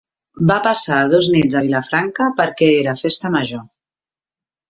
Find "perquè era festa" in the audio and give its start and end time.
2.41-3.33